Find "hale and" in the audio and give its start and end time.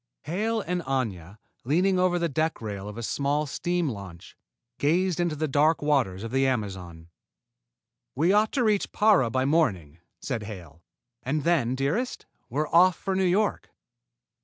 0.23-0.81, 10.41-11.43